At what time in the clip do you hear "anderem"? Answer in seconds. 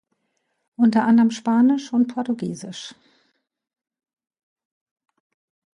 1.05-1.29